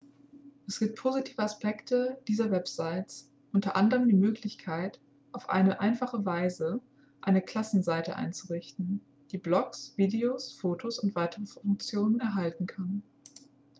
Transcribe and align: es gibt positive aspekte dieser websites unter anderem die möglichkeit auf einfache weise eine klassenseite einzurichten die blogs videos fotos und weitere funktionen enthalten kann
es 0.65 0.79
gibt 0.79 0.95
positive 0.97 1.37
aspekte 1.43 2.19
dieser 2.27 2.49
websites 2.49 3.29
unter 3.53 3.75
anderem 3.75 4.07
die 4.07 4.15
möglichkeit 4.15 4.99
auf 5.31 5.47
einfache 5.47 6.25
weise 6.25 6.81
eine 7.21 7.39
klassenseite 7.43 8.15
einzurichten 8.15 9.01
die 9.29 9.37
blogs 9.37 9.93
videos 9.97 10.53
fotos 10.53 10.97
und 10.97 11.13
weitere 11.13 11.45
funktionen 11.45 12.19
enthalten 12.19 12.65
kann 12.65 13.03